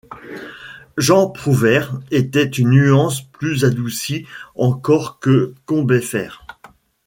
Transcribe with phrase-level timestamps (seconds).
[0.97, 6.41] Jean Prouvaire était une nuance plus adoucie encore que Combeferre.